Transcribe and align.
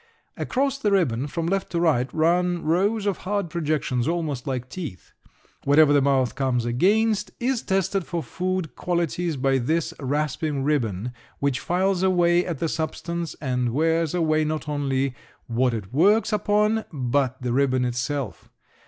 Across 0.35 0.79
the 0.79 0.91
ribbon 0.91 1.27
from 1.27 1.45
left 1.45 1.69
to 1.73 1.79
right 1.79 2.11
run 2.11 2.63
rows 2.65 3.05
of 3.05 3.17
hard 3.17 3.51
projections 3.51 4.07
almost 4.07 4.47
like 4.47 4.67
teeth. 4.67 5.11
Whatever 5.63 5.93
the 5.93 6.01
mouth 6.01 6.33
comes 6.33 6.65
against 6.65 7.29
is 7.39 7.61
tested 7.61 8.03
for 8.07 8.23
food 8.23 8.75
qualities 8.75 9.37
by 9.37 9.59
this 9.59 9.93
rasping 9.99 10.63
ribbon 10.63 11.11
which 11.37 11.59
files 11.59 12.01
away 12.01 12.43
at 12.43 12.57
the 12.57 12.67
substance 12.67 13.35
and 13.39 13.73
wears 13.75 14.15
away 14.15 14.43
not 14.43 14.67
only 14.67 15.13
what 15.45 15.71
it 15.71 15.93
works 15.93 16.33
upon 16.33 16.83
but 16.91 17.39
the 17.43 17.53
ribbon 17.53 17.85
itself. 17.85 18.49